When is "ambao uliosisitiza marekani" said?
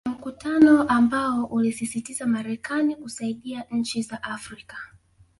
0.83-2.95